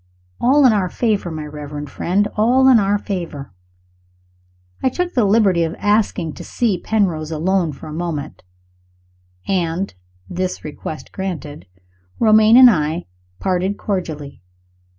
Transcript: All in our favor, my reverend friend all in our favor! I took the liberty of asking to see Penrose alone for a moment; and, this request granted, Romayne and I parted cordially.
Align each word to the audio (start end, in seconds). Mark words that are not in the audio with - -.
All 0.39 0.65
in 0.65 0.73
our 0.73 0.89
favor, 0.89 1.29
my 1.29 1.45
reverend 1.45 1.91
friend 1.91 2.27
all 2.35 2.67
in 2.67 2.79
our 2.79 2.97
favor! 2.97 3.53
I 4.81 4.89
took 4.89 5.13
the 5.13 5.25
liberty 5.25 5.61
of 5.61 5.75
asking 5.77 6.33
to 6.33 6.43
see 6.43 6.79
Penrose 6.79 7.29
alone 7.29 7.71
for 7.71 7.85
a 7.85 7.93
moment; 7.93 8.41
and, 9.47 9.93
this 10.27 10.63
request 10.63 11.11
granted, 11.11 11.67
Romayne 12.17 12.57
and 12.57 12.71
I 12.71 13.05
parted 13.39 13.77
cordially. 13.77 14.41